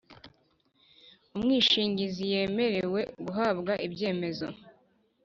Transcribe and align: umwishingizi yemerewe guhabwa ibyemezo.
umwishingizi 1.35 2.23
yemerewe 2.33 3.01
guhabwa 3.25 3.73
ibyemezo. 3.85 4.47